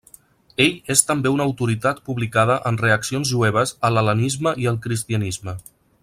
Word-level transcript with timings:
Ell 0.63 0.71
és 0.93 1.03
també 1.09 1.33
una 1.33 1.45
autoritat 1.49 2.01
publicada 2.07 2.57
en 2.71 2.81
reaccions 2.85 3.29
jueves 3.35 3.75
a 3.91 3.95
l'hel·lenisme 3.95 4.59
i 4.65 4.71
el 4.73 4.81
cristianisme. 4.87 5.55